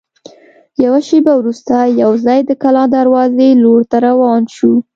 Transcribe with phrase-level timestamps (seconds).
[0.83, 4.75] یوه شېبه وروسته یوځای د کلا د دروازې لور ته روان شوو.